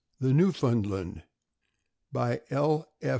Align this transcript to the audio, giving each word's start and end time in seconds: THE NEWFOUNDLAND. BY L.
THE 0.19 0.33
NEWFOUNDLAND. 0.33 1.21
BY 2.11 2.41
L. 2.49 2.89